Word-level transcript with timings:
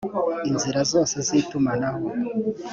inzira 0.49 0.79
zose 0.91 1.15
z 1.25 1.29
itumanaho 1.39 2.03